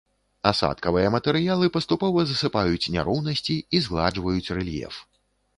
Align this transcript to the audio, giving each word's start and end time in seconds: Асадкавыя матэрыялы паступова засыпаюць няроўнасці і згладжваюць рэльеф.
Асадкавыя 0.51 1.11
матэрыялы 1.15 1.69
паступова 1.75 2.25
засыпаюць 2.29 2.91
няроўнасці 2.97 3.61
і 3.61 3.77
згладжваюць 3.89 4.53
рэльеф. 4.61 4.99